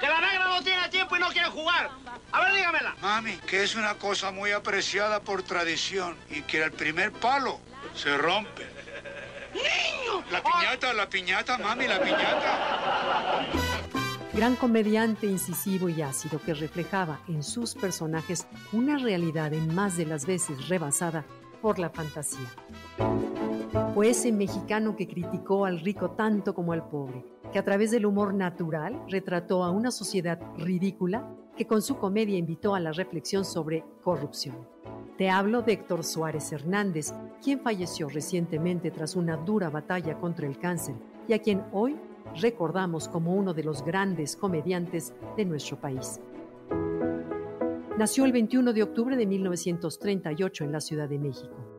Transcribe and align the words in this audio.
¡Que 0.00 0.06
la 0.06 0.20
negra 0.20 0.48
no 0.48 0.62
tiene 0.62 0.88
tiempo 0.88 1.16
y 1.16 1.20
no 1.20 1.28
quiere 1.28 1.48
jugar! 1.48 1.90
A 2.32 2.40
ver, 2.40 2.54
dígamela. 2.54 2.94
Mami, 3.00 3.36
que 3.46 3.62
es 3.62 3.74
una 3.74 3.94
cosa 3.94 4.30
muy 4.30 4.52
apreciada 4.52 5.20
por 5.20 5.42
tradición 5.42 6.16
y 6.30 6.42
que 6.42 6.62
al 6.62 6.72
primer 6.72 7.12
palo 7.12 7.60
se 7.94 8.16
rompe. 8.16 8.66
¡Niño! 9.54 10.22
La 10.30 10.42
piñata, 10.42 10.92
la 10.92 11.08
piñata, 11.08 11.58
mami, 11.58 11.86
la 11.86 12.00
piñata. 12.00 13.46
Gran 14.34 14.54
comediante 14.54 15.26
incisivo 15.26 15.88
y 15.88 16.02
ácido 16.02 16.38
que 16.42 16.52
reflejaba 16.52 17.20
en 17.26 17.42
sus 17.42 17.74
personajes 17.74 18.46
una 18.72 18.98
realidad 18.98 19.54
en 19.54 19.74
más 19.74 19.96
de 19.96 20.04
las 20.04 20.26
veces 20.26 20.68
rebasada 20.68 21.24
por 21.62 21.78
la 21.78 21.88
fantasía. 21.88 22.50
Fue 23.96 24.10
ese 24.10 24.30
mexicano 24.30 24.94
que 24.94 25.08
criticó 25.08 25.64
al 25.64 25.80
rico 25.80 26.10
tanto 26.10 26.54
como 26.54 26.74
al 26.74 26.86
pobre, 26.86 27.24
que 27.50 27.58
a 27.58 27.64
través 27.64 27.90
del 27.90 28.04
humor 28.04 28.34
natural 28.34 29.02
retrató 29.08 29.64
a 29.64 29.70
una 29.70 29.90
sociedad 29.90 30.38
ridícula 30.58 31.34
que 31.56 31.66
con 31.66 31.80
su 31.80 31.96
comedia 31.96 32.36
invitó 32.36 32.74
a 32.74 32.80
la 32.80 32.92
reflexión 32.92 33.46
sobre 33.46 33.84
corrupción. 34.04 34.54
Te 35.16 35.30
hablo 35.30 35.62
de 35.62 35.72
Héctor 35.72 36.04
Suárez 36.04 36.52
Hernández, 36.52 37.14
quien 37.42 37.60
falleció 37.60 38.10
recientemente 38.10 38.90
tras 38.90 39.16
una 39.16 39.38
dura 39.38 39.70
batalla 39.70 40.18
contra 40.20 40.46
el 40.46 40.58
cáncer 40.58 40.96
y 41.26 41.32
a 41.32 41.38
quien 41.38 41.64
hoy 41.72 41.96
recordamos 42.38 43.08
como 43.08 43.34
uno 43.34 43.54
de 43.54 43.64
los 43.64 43.82
grandes 43.82 44.36
comediantes 44.36 45.14
de 45.38 45.46
nuestro 45.46 45.80
país. 45.80 46.20
Nació 47.96 48.26
el 48.26 48.32
21 48.32 48.74
de 48.74 48.82
octubre 48.82 49.16
de 49.16 49.24
1938 49.24 50.64
en 50.64 50.72
la 50.72 50.82
Ciudad 50.82 51.08
de 51.08 51.18
México. 51.18 51.75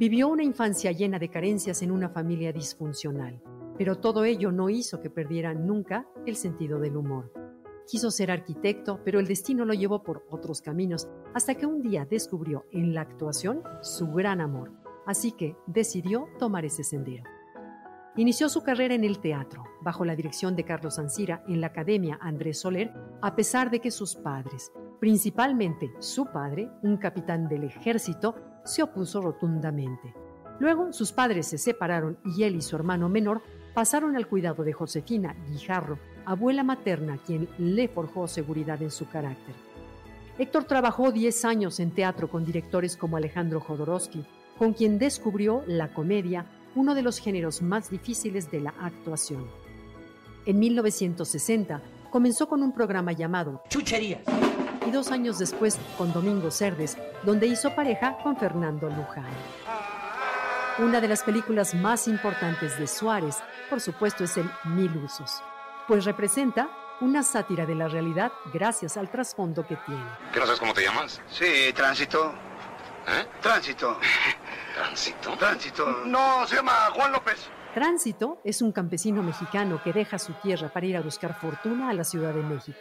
Vivió 0.00 0.28
una 0.28 0.42
infancia 0.42 0.92
llena 0.92 1.18
de 1.18 1.28
carencias 1.28 1.82
en 1.82 1.90
una 1.90 2.08
familia 2.08 2.54
disfuncional, 2.54 3.38
pero 3.76 3.98
todo 3.98 4.24
ello 4.24 4.50
no 4.50 4.70
hizo 4.70 5.02
que 5.02 5.10
perdiera 5.10 5.52
nunca 5.52 6.06
el 6.24 6.36
sentido 6.36 6.80
del 6.80 6.96
humor. 6.96 7.30
Quiso 7.86 8.10
ser 8.10 8.30
arquitecto, 8.30 9.02
pero 9.04 9.20
el 9.20 9.26
destino 9.26 9.66
lo 9.66 9.74
llevó 9.74 10.02
por 10.02 10.24
otros 10.30 10.62
caminos 10.62 11.06
hasta 11.34 11.54
que 11.54 11.66
un 11.66 11.82
día 11.82 12.06
descubrió 12.06 12.64
en 12.72 12.94
la 12.94 13.02
actuación 13.02 13.62
su 13.82 14.10
gran 14.10 14.40
amor, 14.40 14.72
así 15.04 15.32
que 15.32 15.54
decidió 15.66 16.28
tomar 16.38 16.64
ese 16.64 16.82
sendero. 16.82 17.24
Inició 18.16 18.48
su 18.48 18.62
carrera 18.62 18.94
en 18.94 19.04
el 19.04 19.20
teatro, 19.20 19.64
bajo 19.82 20.06
la 20.06 20.16
dirección 20.16 20.56
de 20.56 20.64
Carlos 20.64 20.98
Ancira 20.98 21.44
en 21.46 21.60
la 21.60 21.66
Academia 21.66 22.18
Andrés 22.22 22.60
Soler, 22.60 22.90
a 23.20 23.36
pesar 23.36 23.70
de 23.70 23.80
que 23.80 23.90
sus 23.90 24.16
padres, 24.16 24.72
principalmente 24.98 25.92
su 25.98 26.24
padre, 26.24 26.70
un 26.82 26.96
capitán 26.96 27.48
del 27.48 27.64
ejército, 27.64 28.34
se 28.64 28.82
opuso 28.82 29.20
rotundamente. 29.20 30.14
Luego 30.58 30.92
sus 30.92 31.12
padres 31.12 31.46
se 31.46 31.58
separaron 31.58 32.18
y 32.24 32.42
él 32.42 32.56
y 32.56 32.62
su 32.62 32.76
hermano 32.76 33.08
menor 33.08 33.42
pasaron 33.74 34.16
al 34.16 34.26
cuidado 34.26 34.64
de 34.64 34.72
Josefina 34.72 35.34
Guijarro, 35.48 35.98
abuela 36.26 36.62
materna, 36.62 37.18
quien 37.24 37.48
le 37.58 37.88
forjó 37.88 38.28
seguridad 38.28 38.82
en 38.82 38.90
su 38.90 39.08
carácter. 39.08 39.54
Héctor 40.38 40.64
trabajó 40.64 41.12
10 41.12 41.44
años 41.44 41.80
en 41.80 41.90
teatro 41.90 42.28
con 42.28 42.44
directores 42.44 42.96
como 42.96 43.16
Alejandro 43.16 43.60
Jodorowsky, 43.60 44.24
con 44.58 44.72
quien 44.72 44.98
descubrió 44.98 45.62
la 45.66 45.92
comedia, 45.92 46.46
uno 46.74 46.94
de 46.94 47.02
los 47.02 47.18
géneros 47.18 47.62
más 47.62 47.90
difíciles 47.90 48.50
de 48.50 48.60
la 48.60 48.74
actuación. 48.80 49.46
En 50.46 50.58
1960 50.58 51.82
comenzó 52.10 52.48
con 52.48 52.62
un 52.62 52.72
programa 52.72 53.12
llamado 53.12 53.62
Chucherías. 53.68 54.22
y 54.86 54.90
dos 54.90 55.10
años 55.10 55.38
después 55.38 55.78
con 55.98 56.12
Domingo 56.12 56.50
Cerdes, 56.50 56.96
donde 57.22 57.46
hizo 57.46 57.74
pareja 57.74 58.16
con 58.22 58.36
Fernando 58.36 58.88
Luján. 58.88 59.30
Una 60.78 61.00
de 61.00 61.08
las 61.08 61.22
películas 61.22 61.74
más 61.74 62.08
importantes 62.08 62.78
de 62.78 62.86
Suárez, 62.86 63.36
por 63.68 63.80
supuesto, 63.80 64.24
es 64.24 64.36
el 64.36 64.50
Mil 64.64 64.96
Usos, 64.96 65.42
pues 65.86 66.04
representa 66.04 66.68
una 67.00 67.22
sátira 67.22 67.66
de 67.66 67.74
la 67.74 67.88
realidad 67.88 68.32
gracias 68.52 68.96
al 68.96 69.10
trasfondo 69.10 69.66
que 69.66 69.76
tiene. 69.76 70.04
¿Qué 70.32 70.40
no 70.40 70.46
sabes 70.46 70.60
cómo 70.60 70.74
te 70.74 70.82
llamas? 70.82 71.20
Sí, 71.30 71.72
tránsito. 71.74 72.32
¿Eh? 73.08 73.26
Tránsito. 73.40 73.98
Tránsito. 74.74 75.36
Tránsito. 75.36 75.86
No, 76.06 76.46
se 76.46 76.56
llama 76.56 76.90
Juan 76.94 77.12
López. 77.12 77.50
Tránsito 77.74 78.40
es 78.44 78.62
un 78.62 78.72
campesino 78.72 79.22
mexicano 79.22 79.80
que 79.82 79.92
deja 79.92 80.18
su 80.18 80.32
tierra 80.34 80.68
para 80.68 80.86
ir 80.86 80.96
a 80.96 81.00
buscar 81.00 81.38
fortuna 81.40 81.88
a 81.90 81.92
la 81.94 82.04
Ciudad 82.04 82.34
de 82.34 82.42
México, 82.42 82.80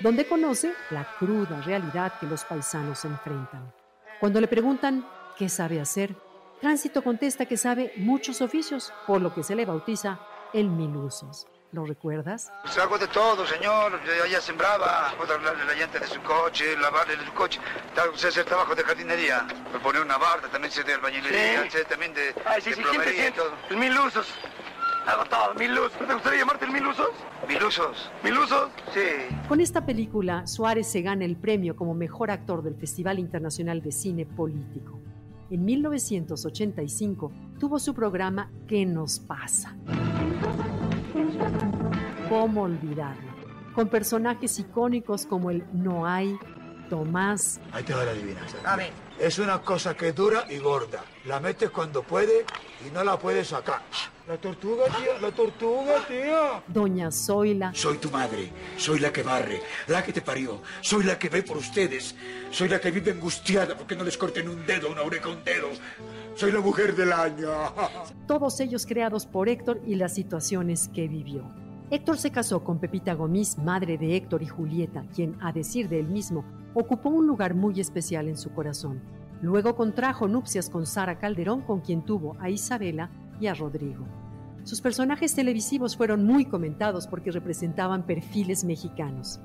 donde 0.00 0.26
conoce 0.26 0.72
la 0.90 1.04
cruda 1.18 1.60
realidad 1.62 2.14
que 2.18 2.26
los 2.26 2.44
paisanos 2.44 3.04
enfrentan. 3.04 3.72
Cuando 4.18 4.40
le 4.40 4.48
preguntan 4.48 5.06
qué 5.36 5.48
sabe 5.48 5.80
hacer, 5.80 6.14
Tránsito 6.60 7.02
contesta 7.02 7.46
que 7.46 7.56
sabe 7.56 7.90
muchos 7.96 8.42
oficios, 8.42 8.92
por 9.06 9.22
lo 9.22 9.32
que 9.32 9.42
se 9.42 9.54
le 9.54 9.64
bautiza 9.64 10.18
el 10.52 10.68
Mil 10.68 10.94
Usos. 10.94 11.46
¿Lo 11.72 11.86
recuerdas? 11.86 12.52
Pues 12.64 12.76
hago 12.78 12.98
de 12.98 13.06
todo, 13.06 13.46
señor. 13.46 13.98
Yo 14.04 14.26
ya 14.26 14.40
sembraba, 14.42 15.14
puedo 15.16 15.32
arreglarle 15.34 15.64
la 15.64 15.72
llanta 15.74 16.00
de 16.00 16.06
su 16.06 16.20
coche, 16.20 16.76
lavarle 16.76 17.16
su 17.24 17.32
coche. 17.32 17.60
Sé 18.16 18.28
hacer 18.28 18.44
trabajo 18.44 18.74
de 18.74 18.82
jardinería. 18.82 19.46
Poner 19.82 20.02
una 20.02 20.18
barda, 20.18 20.48
también 20.48 20.70
sé 20.72 20.82
de 20.84 20.92
albañilería, 20.94 21.62
Sí. 21.62 21.70
sé 21.70 21.84
también 21.86 22.12
de, 22.12 22.34
Ay, 22.44 22.60
sí, 22.60 22.70
de 22.70 22.76
sí, 22.76 22.82
plomería 22.82 23.28
y 23.28 23.32
todo. 23.32 23.52
El 23.70 23.76
mil 23.78 23.94
usos. 25.00 25.08
Hago 25.08 25.24
todo, 25.24 25.54
mil 25.58 25.72
usos. 25.72 26.00
¿No 26.00 26.06
te 26.06 26.14
gustaría 26.14 26.40
llamarte 26.40 26.64
el 26.64 26.72
mil 26.72 26.86
usos? 26.86 27.08
¿Milusos? 27.48 28.10
¿Mil 28.22 28.38
usos? 28.38 28.70
Sí. 28.92 29.36
Con 29.48 29.60
esta 29.60 29.84
película, 29.84 30.46
Suárez 30.46 30.86
se 30.86 31.02
gana 31.02 31.24
el 31.24 31.36
premio 31.36 31.76
como 31.76 31.94
mejor 31.94 32.30
actor 32.30 32.62
del 32.62 32.76
Festival 32.76 33.18
Internacional 33.18 33.82
de 33.82 33.92
Cine 33.92 34.26
Político. 34.26 35.00
En 35.50 35.64
1985 35.64 37.32
tuvo 37.58 37.78
su 37.78 37.94
programa 37.94 38.50
¿Qué 38.68 38.86
nos 38.86 39.18
pasa? 39.18 39.74
¿Cómo 42.28 42.62
olvidarlo? 42.62 43.30
Con 43.74 43.88
personajes 43.88 44.58
icónicos 44.60 45.26
como 45.26 45.50
el 45.50 45.64
No 45.72 46.06
hay, 46.06 46.38
Tomás, 46.90 47.60
Ahí 47.72 47.84
te 47.84 47.94
va 47.94 48.04
la 48.04 48.10
adivinanza. 48.10 48.56
A 48.64 48.74
ver. 48.76 48.90
Es 49.16 49.38
una 49.38 49.62
cosa 49.62 49.94
que 49.96 50.08
es 50.08 50.14
dura 50.14 50.44
y 50.50 50.58
gorda. 50.58 51.04
La 51.24 51.38
metes 51.38 51.70
cuando 51.70 52.02
puede 52.02 52.44
y 52.84 52.90
no 52.90 53.04
la 53.04 53.16
puedes 53.16 53.48
sacar. 53.48 53.80
La 54.26 54.36
tortuga, 54.36 54.84
tía, 54.86 55.20
la 55.20 55.30
tortuga, 55.30 56.04
tía. 56.08 56.62
Doña 56.66 57.10
Zoila, 57.12 57.72
Soy 57.74 57.98
tu 57.98 58.10
madre, 58.10 58.50
soy 58.76 58.98
la 58.98 59.12
que 59.12 59.22
barre, 59.22 59.60
la 59.86 60.02
que 60.02 60.12
te 60.12 60.20
parió, 60.20 60.62
soy 60.80 61.04
la 61.04 61.18
que 61.18 61.28
ve 61.28 61.42
por 61.42 61.56
ustedes, 61.58 62.14
soy 62.50 62.68
la 62.68 62.80
que 62.80 62.90
vive 62.90 63.12
angustiada 63.12 63.76
porque 63.76 63.94
no 63.94 64.04
les 64.04 64.16
corten 64.18 64.48
un 64.48 64.66
dedo, 64.66 64.90
una 64.90 65.02
oreja, 65.02 65.28
un 65.28 65.44
dedo. 65.44 65.68
Soy 66.34 66.50
la 66.50 66.60
mujer 66.60 66.96
del 66.96 67.12
año. 67.12 67.50
todos 68.26 68.58
ellos 68.60 68.84
creados 68.86 69.26
por 69.26 69.48
Héctor 69.48 69.80
y 69.86 69.94
las 69.94 70.14
situaciones 70.14 70.88
que 70.92 71.06
vivió. 71.06 71.44
Héctor 71.90 72.18
se 72.18 72.30
casó 72.30 72.62
con 72.62 72.78
Pepita 72.78 73.14
Gomis, 73.14 73.58
madre 73.58 73.98
de 73.98 74.14
Héctor 74.14 74.44
y 74.44 74.46
Julieta, 74.46 75.04
quien, 75.12 75.36
a 75.40 75.50
decir 75.50 75.88
de 75.88 75.98
él 75.98 76.06
mismo, 76.06 76.44
ocupó 76.72 77.08
un 77.08 77.26
lugar 77.26 77.54
muy 77.54 77.80
especial 77.80 78.28
en 78.28 78.36
su 78.36 78.52
corazón. 78.52 79.00
Luego 79.42 79.74
contrajo 79.74 80.28
nupcias 80.28 80.70
con 80.70 80.86
Sara 80.86 81.18
Calderón, 81.18 81.62
con 81.62 81.80
quien 81.80 82.04
tuvo 82.04 82.36
a 82.38 82.48
Isabela 82.48 83.10
y 83.40 83.48
a 83.48 83.54
Rodrigo. 83.54 84.06
Sus 84.62 84.80
personajes 84.80 85.34
televisivos 85.34 85.96
fueron 85.96 86.24
muy 86.24 86.44
comentados 86.44 87.08
porque 87.08 87.32
representaban 87.32 88.06
perfiles 88.06 88.62
mexicanos. 88.62 89.40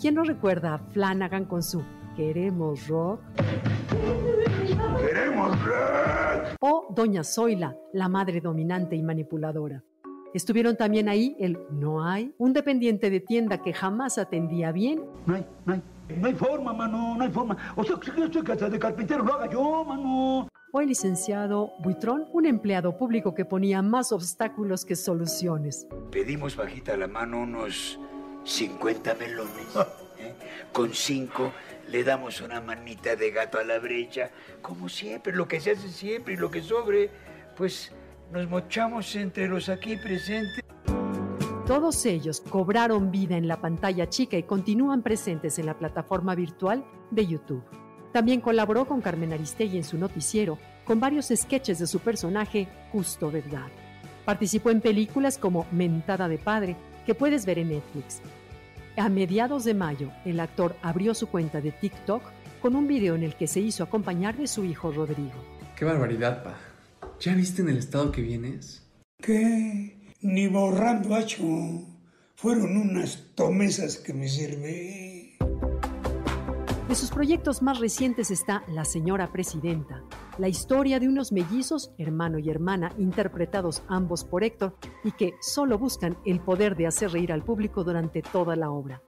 ¿Quién 0.00 0.16
no 0.16 0.24
recuerda 0.24 0.74
a 0.74 0.78
Flanagan 0.78 1.44
con 1.44 1.62
su 1.62 1.84
Queremos 2.16 2.88
rock? 2.88 3.20
¡Queremos 4.98 5.56
o 6.60 6.86
Doña 6.90 7.22
Zoila, 7.22 7.76
la 7.92 8.08
madre 8.08 8.40
dominante 8.40 8.96
y 8.96 9.02
manipuladora. 9.02 9.84
Estuvieron 10.36 10.76
también 10.76 11.08
ahí 11.08 11.34
el 11.40 11.58
No 11.70 12.04
hay, 12.04 12.34
un 12.36 12.52
dependiente 12.52 13.08
de 13.08 13.20
tienda 13.20 13.62
que 13.62 13.72
jamás 13.72 14.18
atendía 14.18 14.70
bien, 14.70 15.02
No 15.24 15.34
hay, 15.34 15.46
no 15.64 15.72
hay, 15.72 15.82
no 16.14 16.26
hay 16.26 16.34
forma, 16.34 16.74
mano, 16.74 17.16
no 17.16 17.24
hay 17.24 17.30
forma. 17.30 17.56
O 17.74 17.82
sea, 17.82 17.96
si 18.04 18.10
yo 18.14 18.26
estoy 18.26 18.42
casa 18.42 18.68
de 18.68 18.78
carpintero, 18.78 19.24
lo 19.24 19.32
haga 19.32 19.50
yo, 19.50 19.82
mano. 19.82 20.46
o 20.72 20.80
el 20.82 20.88
licenciado 20.88 21.72
Buitrón, 21.78 22.26
un 22.34 22.44
empleado 22.44 22.98
público 22.98 23.34
que 23.34 23.46
ponía 23.46 23.80
más 23.80 24.12
obstáculos 24.12 24.84
que 24.84 24.94
soluciones. 24.94 25.88
Pedimos 26.10 26.54
bajita 26.54 26.98
la 26.98 27.08
mano 27.08 27.40
unos 27.40 27.98
50 28.44 29.14
melones. 29.14 29.74
¿eh? 30.18 30.34
Con 30.70 30.92
cinco 30.92 31.50
le 31.88 32.04
damos 32.04 32.42
una 32.42 32.60
manita 32.60 33.16
de 33.16 33.30
gato 33.30 33.56
a 33.56 33.64
la 33.64 33.78
brecha. 33.78 34.30
Como 34.60 34.90
siempre, 34.90 35.34
lo 35.34 35.48
que 35.48 35.60
se 35.60 35.70
hace 35.70 35.88
siempre 35.88 36.34
y 36.34 36.36
lo 36.36 36.50
que 36.50 36.60
sobre, 36.60 37.08
pues 37.56 37.90
nos 38.32 38.48
mochamos 38.48 39.14
entre 39.16 39.48
los 39.48 39.68
aquí 39.68 39.96
presentes. 39.96 40.64
Todos 41.66 42.06
ellos 42.06 42.40
cobraron 42.40 43.10
vida 43.10 43.36
en 43.36 43.48
la 43.48 43.60
pantalla 43.60 44.08
chica 44.08 44.36
y 44.36 44.44
continúan 44.44 45.02
presentes 45.02 45.58
en 45.58 45.66
la 45.66 45.74
plataforma 45.74 46.34
virtual 46.34 46.84
de 47.10 47.26
YouTube. 47.26 47.64
También 48.12 48.40
colaboró 48.40 48.86
con 48.86 49.00
Carmen 49.00 49.32
Aristegui 49.32 49.76
en 49.76 49.84
su 49.84 49.98
noticiero, 49.98 50.58
con 50.84 51.00
varios 51.00 51.32
sketches 51.34 51.78
de 51.80 51.86
su 51.86 51.98
personaje 51.98 52.68
Justo 52.92 53.30
Verdad. 53.30 53.68
Participó 54.24 54.70
en 54.70 54.80
películas 54.80 55.38
como 55.38 55.66
Mentada 55.72 56.28
de 56.28 56.38
Padre, 56.38 56.76
que 57.04 57.14
puedes 57.14 57.44
ver 57.46 57.58
en 57.58 57.70
Netflix. 57.70 58.22
A 58.96 59.08
mediados 59.08 59.64
de 59.64 59.74
mayo, 59.74 60.10
el 60.24 60.40
actor 60.40 60.76
abrió 60.82 61.14
su 61.14 61.26
cuenta 61.26 61.60
de 61.60 61.72
TikTok 61.72 62.22
con 62.62 62.76
un 62.76 62.86
video 62.86 63.14
en 63.14 63.24
el 63.24 63.34
que 63.34 63.46
se 63.46 63.60
hizo 63.60 63.82
acompañar 63.82 64.36
de 64.36 64.46
su 64.46 64.64
hijo 64.64 64.90
Rodrigo. 64.90 65.34
Qué 65.76 65.84
barbaridad, 65.84 66.42
pa. 66.42 66.54
¿Ya 67.20 67.34
viste 67.34 67.62
en 67.62 67.70
el 67.70 67.78
estado 67.78 68.12
que 68.12 68.20
vienes? 68.20 68.86
¿Qué? 69.22 70.14
Ni 70.20 70.48
borrando 70.48 71.14
hacho. 71.14 71.42
Fueron 72.34 72.76
unas 72.76 73.32
tomesas 73.34 73.96
que 73.96 74.12
me 74.12 74.28
sirve. 74.28 75.38
De 76.88 76.94
sus 76.94 77.10
proyectos 77.10 77.62
más 77.62 77.80
recientes 77.80 78.30
está 78.30 78.62
La 78.68 78.84
Señora 78.84 79.32
Presidenta, 79.32 80.04
la 80.38 80.48
historia 80.48 81.00
de 81.00 81.08
unos 81.08 81.32
mellizos, 81.32 81.90
hermano 81.98 82.38
y 82.38 82.50
hermana, 82.50 82.92
interpretados 82.98 83.82
ambos 83.88 84.22
por 84.22 84.44
Héctor, 84.44 84.76
y 85.02 85.12
que 85.12 85.34
solo 85.40 85.78
buscan 85.78 86.18
el 86.26 86.40
poder 86.40 86.76
de 86.76 86.86
hacer 86.86 87.10
reír 87.12 87.32
al 87.32 87.42
público 87.42 87.82
durante 87.82 88.20
toda 88.20 88.56
la 88.56 88.70
obra. 88.70 89.02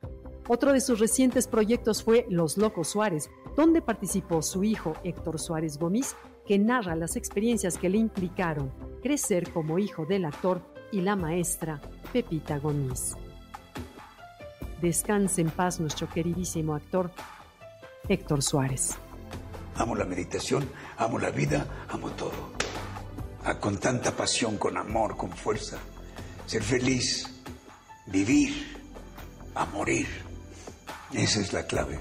Otro 0.49 0.73
de 0.73 0.81
sus 0.81 0.99
recientes 0.99 1.47
proyectos 1.47 2.03
fue 2.03 2.27
Los 2.31 2.57
Locos 2.57 2.89
Suárez, 2.89 3.31
donde 3.55 3.83
participó 3.83 4.41
su 4.41 4.65
hijo 4.65 4.95
Héctor 5.05 5.39
Suárez 5.39 5.79
Gómez, 5.79 6.17
que 6.49 6.59
narra 6.59 6.97
las 6.97 7.15
experiencias 7.17 7.77
que 7.77 7.91
le 7.91 7.99
implicaron 7.99 8.73
crecer 9.03 9.53
como 9.53 9.79
hijo 9.79 10.06
del 10.06 10.25
actor 10.25 10.62
y 10.91 11.03
la 11.03 11.15
maestra 11.15 11.79
Pepita 12.11 12.56
Gómez. 12.56 13.15
Descanse 14.81 15.43
en 15.43 15.50
paz 15.50 15.79
nuestro 15.79 16.09
queridísimo 16.09 16.75
actor 16.75 17.11
Héctor 18.09 18.43
Suárez. 18.43 18.97
Amo 19.77 19.95
la 19.95 20.06
meditación, 20.06 20.67
amo 20.97 21.19
la 21.19 21.31
vida, 21.31 21.67
amo 21.91 22.11
todo. 22.12 22.55
Ah, 23.45 23.61
con 23.61 23.77
tanta 23.77 24.17
pasión, 24.17 24.56
con 24.56 24.79
amor, 24.79 25.19
con 25.19 25.31
fuerza. 25.31 25.77
Ser 26.47 26.62
feliz, 26.62 27.43
vivir, 28.06 28.83
a 29.55 29.67
morir. 29.67 30.06
Esa 31.12 31.41
es 31.41 31.53
la 31.53 31.67
clave. 31.67 32.00